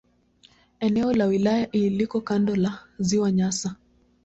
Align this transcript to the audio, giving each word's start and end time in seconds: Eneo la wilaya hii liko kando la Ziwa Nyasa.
Eneo 0.79 1.13
la 1.13 1.25
wilaya 1.25 1.67
hii 1.71 1.89
liko 1.89 2.21
kando 2.21 2.55
la 2.55 2.83
Ziwa 2.99 3.31
Nyasa. 3.31 3.75